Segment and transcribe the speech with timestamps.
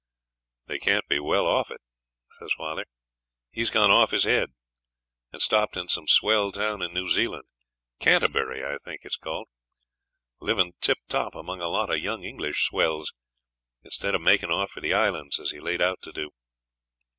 [0.65, 1.83] 'They can't be well off it,'
[2.39, 2.85] says father.
[3.51, 4.49] 'He's gone off his head,
[5.31, 7.43] and stopped in some swell town in New Zealand
[7.99, 9.47] Canterbury, I think it's called
[10.39, 13.13] livin' tiptop among a lot of young English swells,
[13.83, 16.31] instead of makin' off for the Islands, as he laid out to do.'